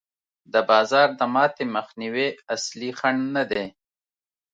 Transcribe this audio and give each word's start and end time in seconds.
د 0.53 0.55
بازار 0.69 1.07
د 1.19 1.21
ماتې 1.33 1.65
مخنیوی 1.75 2.27
اصلي 2.55 2.89
خنډ 2.99 3.21
نه 3.35 3.43
دی. 3.51 3.65